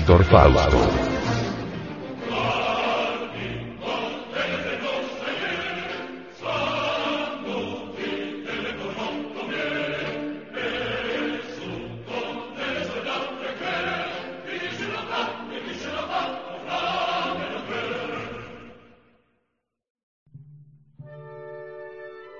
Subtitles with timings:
[0.00, 1.19] El Doctor Fausto.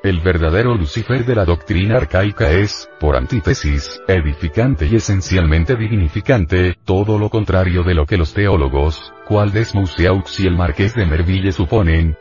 [0.02, 7.18] El verdadero Lucifer de la doctrina arcaica es, por antítesis, edificante y esencialmente dignificante, todo
[7.18, 12.16] lo contrario de lo que los teólogos, cual Desmousiaux y el Marqués de Merville suponen,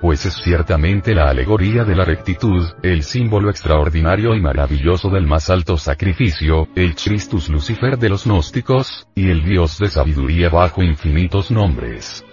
[0.00, 5.48] pues es ciertamente la alegoría de la rectitud, el símbolo extraordinario y maravilloso del más
[5.48, 11.52] alto sacrificio, el Christus Lucifer de los gnósticos, y el Dios de sabiduría bajo infinitos
[11.52, 12.24] nombres.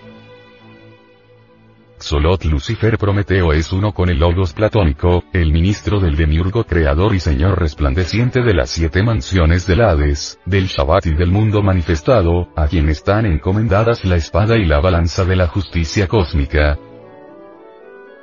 [2.00, 7.20] Xolot Lucifer Prometeo es uno con el Logos platónico, el ministro del demiurgo creador y
[7.20, 12.68] señor resplandeciente de las siete mansiones del Hades, del Shabbat y del mundo manifestado, a
[12.68, 16.80] quien están encomendadas la espada y la balanza de la justicia cósmica,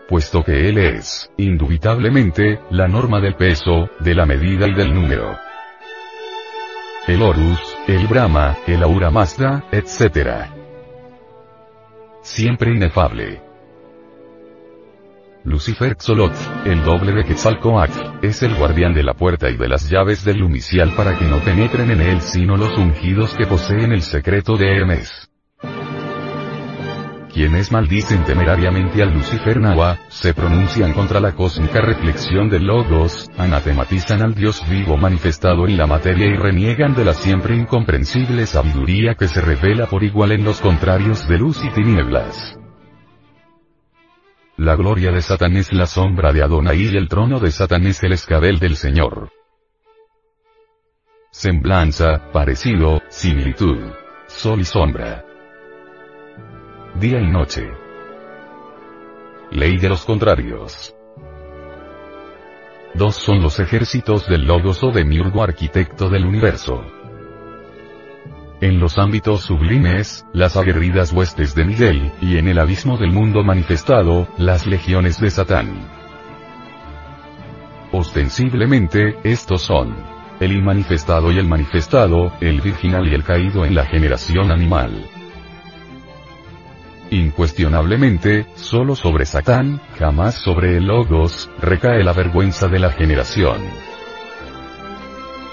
[0.08, 5.36] puesto que él es, indubitablemente, la norma del peso, de la medida y del número.
[7.06, 10.46] El Horus, el Brahma, el Aura Mazda, etc.
[12.22, 13.45] Siempre inefable.
[15.46, 16.34] Lucifer Xolot,
[16.64, 20.38] el doble de Quetzalcoatl, es el guardián de la puerta y de las llaves del
[20.38, 24.76] lumicial para que no penetren en él sino los ungidos que poseen el secreto de
[24.76, 25.30] Hermes.
[27.32, 34.22] Quienes maldicen temerariamente al Lucifer Nahua, se pronuncian contra la cósmica reflexión del Logos, anatematizan
[34.22, 39.28] al Dios vivo manifestado en la materia y reniegan de la siempre incomprensible sabiduría que
[39.28, 42.58] se revela por igual en los contrarios de luz y tinieblas.
[44.58, 48.02] La gloria de Satán es la sombra de Adonai y el trono de Satán es
[48.02, 49.30] el escabel del Señor.
[51.30, 53.92] Semblanza, parecido, similitud.
[54.26, 55.26] Sol y sombra.
[56.94, 57.70] Día y noche.
[59.50, 60.94] Ley de los contrarios.
[62.94, 66.82] Dos son los ejércitos del Logos o de Miurgo arquitecto del universo.
[68.60, 73.44] En los ámbitos sublimes, las aguerridas huestes de Miguel, y en el abismo del mundo
[73.44, 75.88] manifestado, las legiones de Satán.
[77.92, 79.94] Ostensiblemente, estos son
[80.40, 85.06] el inmanifestado y el manifestado, el virginal y el caído en la generación animal.
[87.10, 93.58] Incuestionablemente, solo sobre Satán, jamás sobre el Logos, recae la vergüenza de la generación.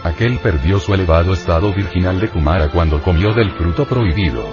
[0.03, 4.44] Aquel perdió su elevado estado virginal de Kumara cuando comió del fruto prohibido.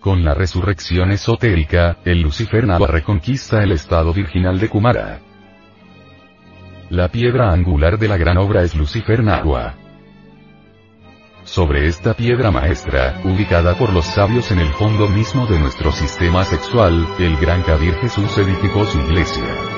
[0.00, 5.20] Con la resurrección esotérica, el Lucifer Nava reconquista el estado virginal de Kumara.
[6.90, 9.74] La piedra angular de la gran obra es Lucifer Nahua.
[11.44, 16.44] Sobre esta piedra maestra, ubicada por los sabios en el fondo mismo de nuestro sistema
[16.44, 19.77] sexual, el gran Kabir Jesús edificó su iglesia.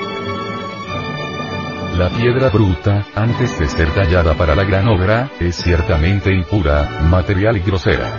[1.97, 7.57] La piedra bruta, antes de ser tallada para la gran obra, es ciertamente impura, material
[7.57, 8.09] y grosera.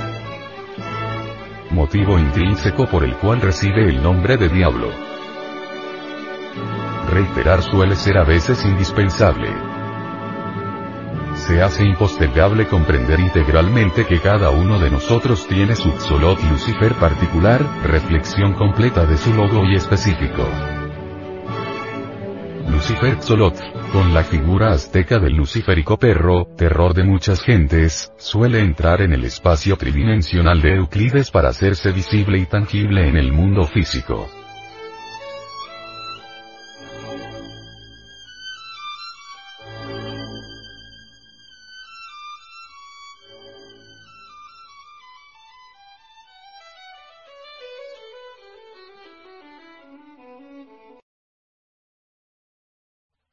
[1.70, 4.90] Motivo intrínseco por el cual recibe el nombre de diablo.
[7.10, 9.48] Reiterar suele ser a veces indispensable.
[11.34, 17.64] Se hace impostergable comprender integralmente que cada uno de nosotros tiene su Xolot Lucifer particular,
[17.84, 20.46] reflexión completa de su logo y específico.
[22.82, 23.62] Lucifer Xolotl,
[23.92, 29.22] con la figura azteca del luciférico perro, terror de muchas gentes, suele entrar en el
[29.22, 34.41] espacio tridimensional de Euclides para hacerse visible y tangible en el mundo físico.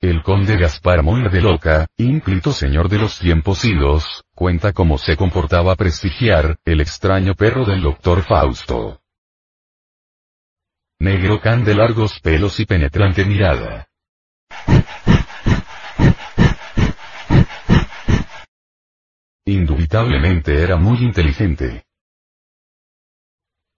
[0.10, 5.16] El conde Gaspar Moir de Loca, ínclito señor de los tiempos idos, cuenta cómo se
[5.16, 9.04] comportaba prestigiar, el extraño perro del doctor Fausto.
[10.98, 13.88] Negro can de largos pelos y penetrante mirada.
[19.46, 21.84] Indubitablemente era muy inteligente.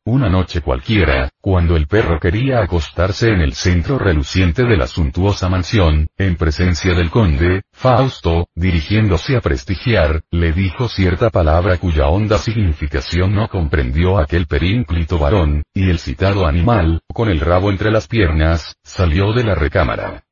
[0.03, 5.47] Una noche cualquiera, cuando el perro quería acostarse en el centro reluciente de la suntuosa
[5.47, 12.39] mansión, en presencia del conde, Fausto, dirigiéndose a prestigiar, le dijo cierta palabra cuya honda
[12.39, 18.07] significación no comprendió aquel perínclito varón, y el citado animal, con el rabo entre las
[18.07, 20.23] piernas, salió de la recámara.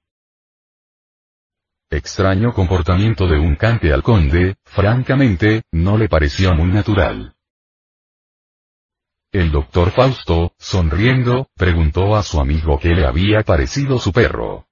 [1.91, 7.35] Extraño comportamiento de un cante al conde, francamente, no le pareció muy natural.
[9.31, 14.65] El doctor Fausto, sonriendo, preguntó a su amigo qué le había parecido su perro.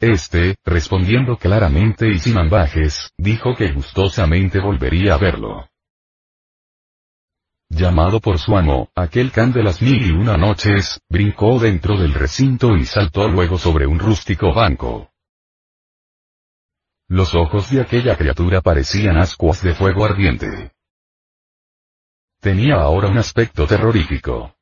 [0.00, 5.68] Este, respondiendo claramente y sin ambajes, dijo que gustosamente volvería a verlo.
[7.70, 12.14] Llamado por su amo, aquel can de las mil y una noches, brincó dentro del
[12.14, 15.12] recinto y saltó luego sobre un rústico banco.
[17.08, 20.72] Los ojos de aquella criatura parecían ascuas de fuego ardiente.
[22.40, 24.54] Tenía ahora un aspecto terrorífico.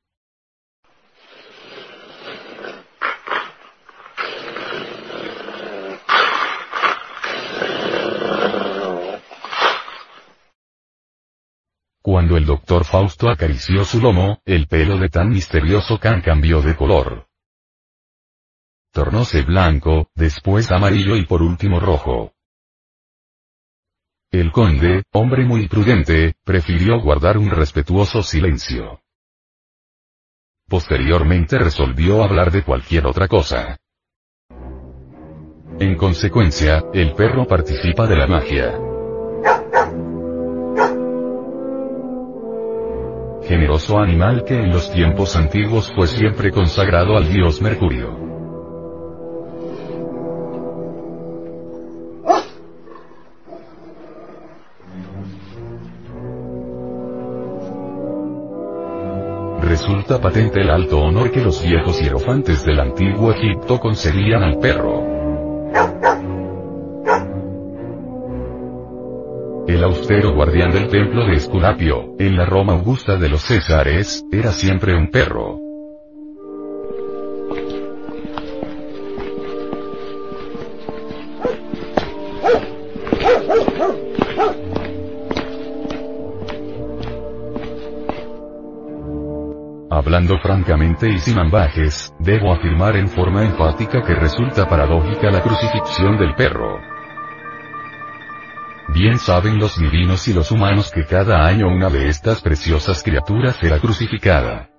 [12.00, 16.76] Cuando el doctor Fausto acarició su lomo, el pelo de tan misterioso can cambió de
[16.76, 17.26] color.
[18.90, 22.35] Tornóse blanco, después amarillo y por último rojo.
[24.32, 29.00] El conde, hombre muy prudente, prefirió guardar un respetuoso silencio.
[30.69, 33.76] Posteriormente resolvió hablar de cualquier otra cosa.
[35.78, 38.73] En consecuencia, el perro participa de la magia.
[43.44, 48.35] Generoso animal que en los tiempos antiguos fue siempre consagrado al dios Mercurio.
[60.06, 65.02] Resulta patente el alto honor que los viejos hierofantes del antiguo Egipto concedían al perro.
[69.66, 74.52] El austero guardián del templo de Esculapio, en la Roma augusta de los Césares, era
[74.52, 75.65] siempre un perro.
[90.06, 96.16] Hablando francamente y sin ambajes, debo afirmar en forma enfática que resulta paradójica la crucifixión
[96.16, 96.78] del perro.
[98.94, 103.56] Bien saben los divinos y los humanos que cada año una de estas preciosas criaturas
[103.56, 104.70] será crucificada.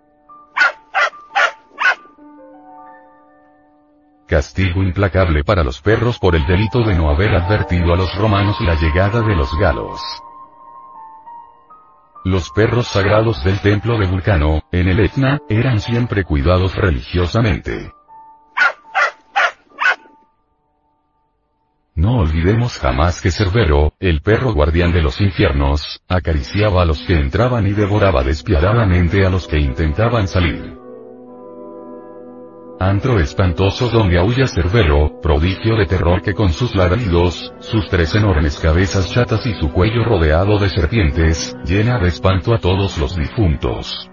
[4.29, 8.55] Castigo implacable para los perros por el delito de no haber advertido a los romanos
[8.61, 9.99] la llegada de los galos.
[12.27, 17.93] Los perros sagrados del templo de Vulcano, en el Etna, eran siempre cuidados religiosamente.
[21.95, 27.13] No olvidemos jamás que Cerbero, el perro guardián de los infiernos, acariciaba a los que
[27.13, 30.77] entraban y devoraba despiadadamente a los que intentaban salir.
[32.79, 38.59] Antro espantoso donde aúlla Cerbero, prodigio de terror que con sus ladridos, sus tres enormes
[38.59, 44.07] cabezas chatas y su cuello rodeado de serpientes, llena de espanto a todos los difuntos.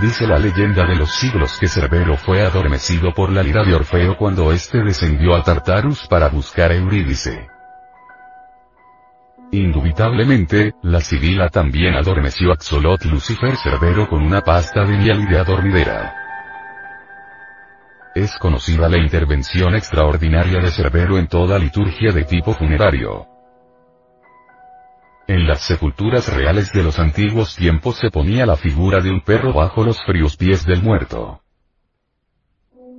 [0.00, 4.16] Dice la leyenda de los siglos que Cerbero fue adormecido por la lira de Orfeo
[4.16, 7.48] cuando éste descendió a Tartarus para buscar a Eurídice.
[9.54, 15.26] Indubitablemente, la sibila también adormeció a Xolot Lucifer Cerbero con una pasta de miel y
[15.26, 16.14] de adormidera.
[18.14, 23.26] Es conocida la intervención extraordinaria de Cerbero en toda liturgia de tipo funerario.
[25.28, 29.52] en las sepulturas reales de los antiguos tiempos se ponía la figura de un perro
[29.52, 31.40] bajo los fríos pies del muerto.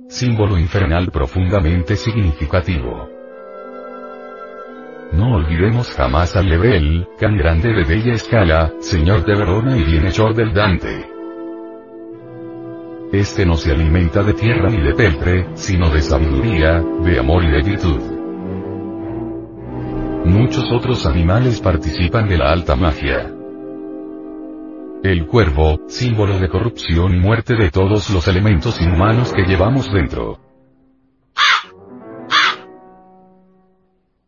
[0.08, 3.13] Símbolo infernal profundamente significativo.
[5.16, 10.34] No olvidemos jamás al Lebrel, can grande de bella escala, señor de Verona y bienhechor
[10.34, 11.08] del Dante.
[13.12, 17.50] Este no se alimenta de tierra ni de peltre, sino de sabiduría, de amor y
[17.52, 18.00] de virtud.
[20.24, 23.30] Muchos otros animales participan de la alta magia.
[25.04, 30.43] El cuervo, símbolo de corrupción y muerte de todos los elementos inhumanos que llevamos dentro.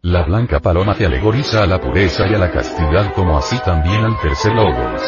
[0.06, 4.04] La blanca paloma que alegoriza a la pureza y a la castidad como así también
[4.04, 5.02] al tercer logos.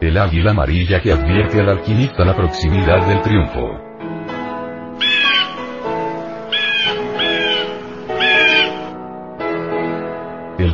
[0.00, 3.95] El águila amarilla que advierte al alquimista la proximidad del triunfo.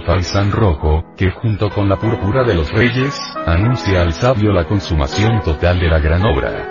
[0.02, 4.66] El faisán rojo, que junto con la púrpura de los reyes, anuncia al sabio la
[4.66, 6.68] consumación total de la gran obra.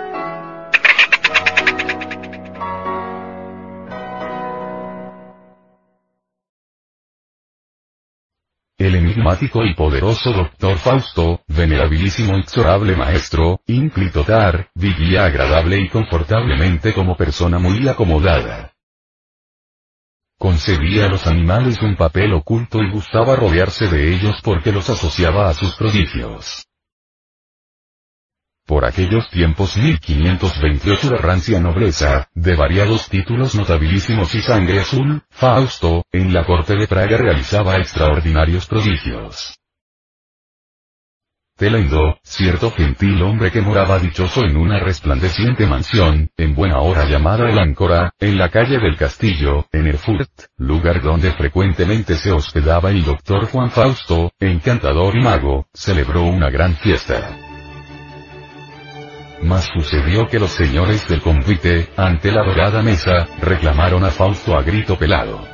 [8.78, 17.16] El enigmático y poderoso Doctor Fausto, venerabilísimo exorable maestro, inclitotar, vivía agradable y confortablemente como
[17.16, 18.71] persona muy acomodada.
[20.42, 25.48] Concedía a los animales un papel oculto y gustaba rodearse de ellos porque los asociaba
[25.48, 26.66] a sus prodigios.
[28.66, 36.06] Por aquellos tiempos 1528 de rancia nobleza, de variados títulos notabilísimos y sangre azul, Fausto,
[36.10, 39.61] en la corte de Praga realizaba extraordinarios prodigios.
[41.62, 47.48] Telendo, cierto gentil hombre que moraba dichoso en una resplandeciente mansión, en buena hora llamada
[47.48, 53.04] el Áncora, en la calle del Castillo, en Erfurt, lugar donde frecuentemente se hospedaba el
[53.04, 57.30] doctor Juan Fausto, encantador y mago, celebró una gran fiesta.
[59.40, 64.62] Mas sucedió que los señores del convite, ante la dorada mesa, reclamaron a Fausto a
[64.64, 65.51] grito pelado.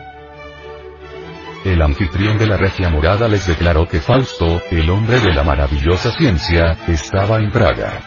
[1.64, 6.12] El anfitrión de la regia morada les declaró que Fausto, el hombre de la maravillosa
[6.12, 8.00] ciencia, estaba en Praga.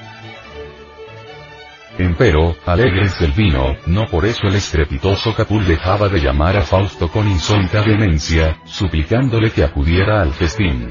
[1.98, 7.10] Empero, alegres del vino, no por eso el estrepitoso Capul dejaba de llamar a Fausto
[7.10, 10.90] con insólita demencia, suplicándole que acudiera al festín.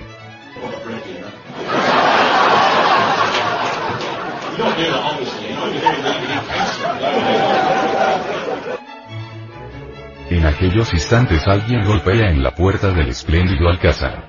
[10.30, 14.28] En aquellos instantes alguien golpea en la puerta del espléndido alcázar.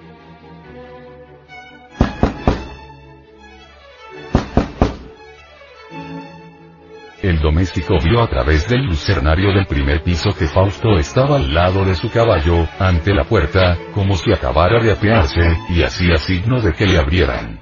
[7.22, 11.86] El doméstico vio a través del lucernario del primer piso que Fausto estaba al lado
[11.86, 16.74] de su caballo, ante la puerta, como si acabara de apearse, y hacía signo de
[16.74, 17.62] que le abrieran.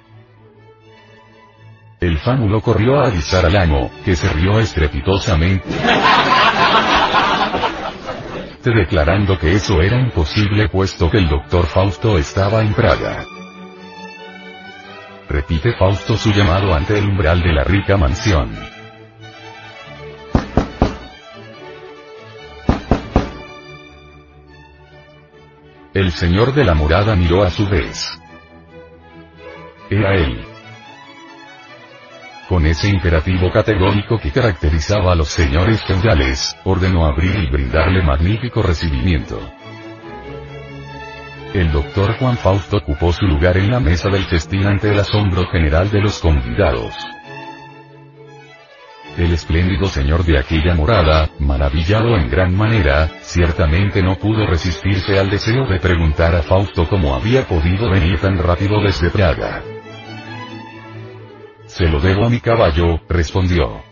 [1.99, 5.67] El fámulo corrió a avisar al amo, que se rió estrepitosamente
[8.63, 13.25] declarando que eso era imposible puesto que el doctor Fausto estaba en Praga.
[15.29, 18.51] Repite Fausto su llamado ante el umbral de la rica mansión.
[25.93, 28.19] El señor de la morada miró a su vez.
[29.89, 30.48] Era él.
[32.49, 38.63] Con ese imperativo categórico que caracterizaba a los señores feudales, ordenó abrir y brindarle magnífico
[38.63, 39.39] recibimiento.
[41.53, 45.45] El doctor Juan Fausto ocupó su lugar en la mesa del festín ante el asombro
[45.51, 46.95] general de los convidados.
[49.15, 55.29] El espléndido señor de aquella morada, maravillado en gran manera, ciertamente no pudo resistirse al
[55.29, 59.61] deseo de preguntar a Fausto cómo había podido venir tan rápido desde Praga.
[61.69, 63.83] Se lo debo a mi caballo, respondió.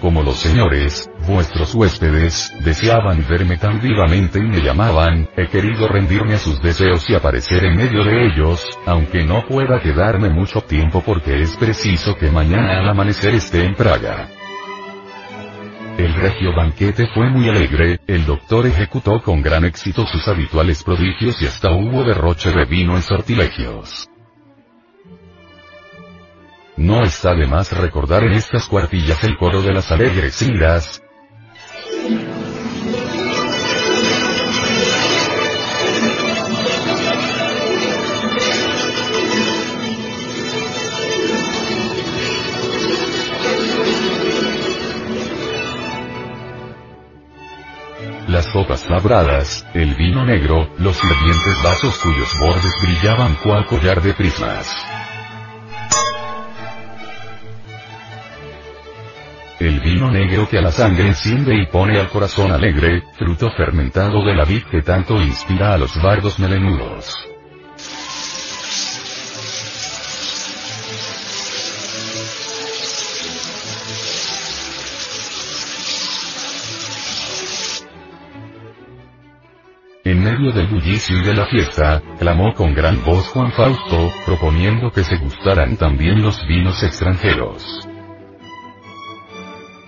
[0.00, 6.34] Como los señores, vuestros huéspedes, deseaban verme tan vivamente y me llamaban, he querido rendirme
[6.34, 11.02] a sus deseos y aparecer en medio de ellos, aunque no pueda quedarme mucho tiempo
[11.04, 14.30] porque es preciso que mañana al amanecer esté en Praga.
[15.98, 21.40] El regio banquete fue muy alegre, el doctor ejecutó con gran éxito sus habituales prodigios
[21.40, 24.06] y hasta hubo derroche de vino en sortilegios.
[26.76, 30.34] No está de más recordar en estas cuartillas el coro de las alegres
[48.88, 54.70] labradas, el vino negro, los hirvientes vasos cuyos bordes brillaban cual collar de prismas.
[59.58, 64.24] El vino negro que a la sangre enciende y pone al corazón alegre, fruto fermentado
[64.24, 67.35] de la vid que tanto inspira a los bardos melenudos.
[80.36, 85.02] Medio del bullicio y de la fiesta, clamó con gran voz Juan Fausto, proponiendo que
[85.02, 87.88] se gustaran también los vinos extranjeros.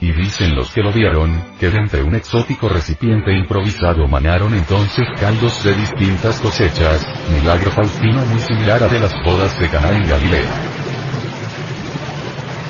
[0.00, 5.62] Y dicen los que lo vieron, que de un exótico recipiente improvisado manaron entonces caldos
[5.64, 10.50] de distintas cosechas, milagro faustino muy similar a de las bodas de Caná en Galilea.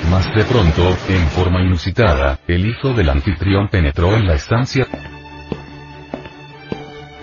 [0.09, 4.87] Más de pronto, en forma inusitada, el hijo del anfitrión penetró en la estancia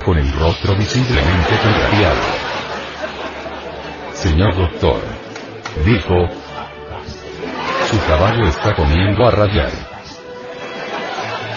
[0.06, 2.20] con el rostro visiblemente contrariado.
[4.12, 5.00] Señor doctor,
[5.84, 6.28] dijo,
[7.90, 9.72] su caballo está comiendo a rayar.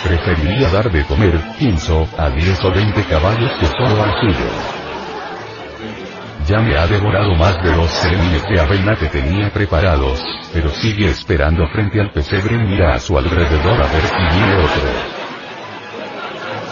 [0.03, 4.50] Preferiría dar de comer, pienso, a 10 o 20 caballos que solo al suyo.
[6.48, 11.06] Ya me ha devorado más de dos semillas de avena que tenía preparados, pero sigue
[11.06, 15.18] esperando frente al pesebre y mira a su alrededor a ver si viene otro.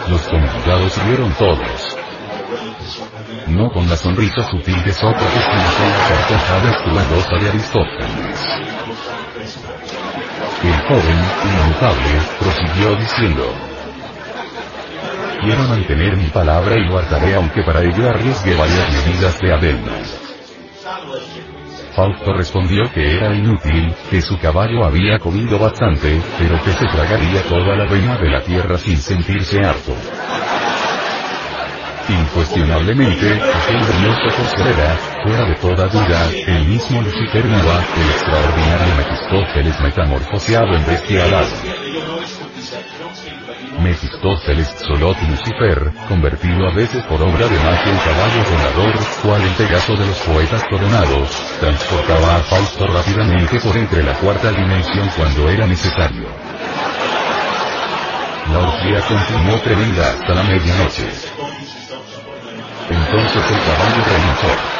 [0.08, 1.96] Los convidados vieron todos.
[3.48, 8.48] No con la sonrisa sutil de Sócrates ni con la carcajada escudosa de Aristófanes.
[10.64, 13.54] El joven, inmutable, prosiguió diciendo.
[15.42, 19.92] Quiero mantener mi palabra y lo hartaré aunque para ello arriesgue varias medidas de avena.
[21.98, 27.42] Fausto respondió que era inútil, que su caballo había comido bastante, pero que se tragaría
[27.48, 29.96] toda la avena de la tierra sin sentirse harto.
[32.08, 38.94] Incuestionablemente, aquel hermoso José era, fuera de toda duda, el mismo Lucifer Nova, el extraordinario
[38.96, 41.48] Mefistófeles metamorfoseado en bestia alada.
[43.82, 49.54] Mefistófeles Solot Lucifer, convertido a veces por obra de magia en caballo volador, cual el
[49.54, 55.48] Pegaso de los poetas coronados, transportaba a Fausto rápidamente por entre la cuarta dimensión cuando
[55.48, 56.28] era necesario.
[58.52, 61.08] La orgía continuó tremenda hasta la medianoche.
[62.90, 64.78] Entonces el caballo relinchó.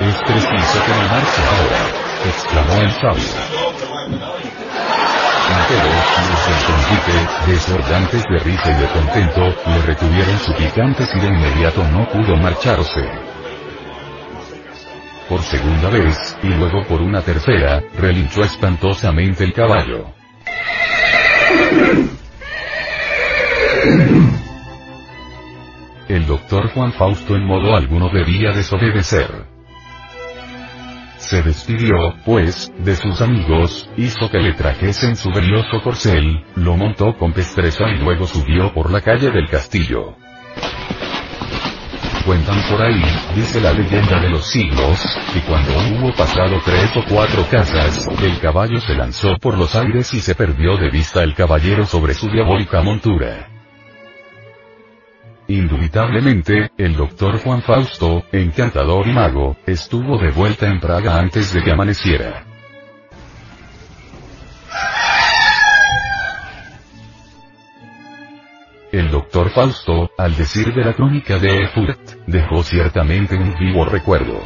[0.00, 3.72] Es preciso que me marche ahora, exclamó el sabio.
[5.68, 5.88] Pero,
[6.28, 11.82] los del convite, desbordantes de risa y de contento, le retuvieron suplicantes y de inmediato
[11.84, 13.08] no pudo marcharse.
[15.28, 20.12] Por segunda vez, y luego por una tercera, relinchó espantosamente el caballo.
[26.08, 29.51] El doctor Juan Fausto en modo alguno debía desobedecer.
[31.32, 37.16] Se despidió, pues, de sus amigos, hizo que le trajesen su valioso corcel, lo montó
[37.16, 40.14] con destreza y luego subió por la calle del castillo.
[42.26, 43.02] Cuentan por ahí,
[43.34, 45.00] dice la leyenda de los siglos,
[45.32, 50.12] que cuando hubo pasado tres o cuatro casas, el caballo se lanzó por los aires
[50.12, 53.51] y se perdió de vista el caballero sobre su diabólica montura.
[55.52, 61.62] Indubitablemente, el doctor Juan Fausto, encantador y mago, estuvo de vuelta en Praga antes de
[61.62, 62.46] que amaneciera.
[68.90, 74.40] El doctor Fausto, al decir de la crónica de Erfurt, dejó ciertamente un vivo recuerdo.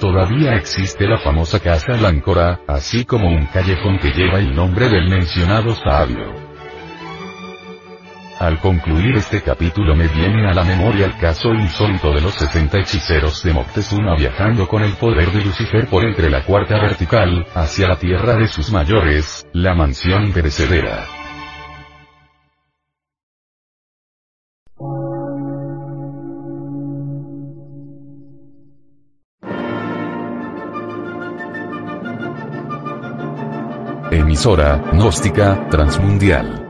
[0.00, 5.08] Todavía existe la famosa casa Láncora, así como un callejón que lleva el nombre del
[5.08, 6.49] mencionado sabio.
[8.40, 12.78] Al concluir este capítulo me viene a la memoria el caso insólito de los 60
[12.78, 17.86] hechiceros de Moctezuma viajando con el poder de Lucifer por entre la cuarta vertical, hacia
[17.86, 21.06] la tierra de sus mayores, la mansión perecedera.
[34.10, 36.69] Emisora, gnóstica, transmundial.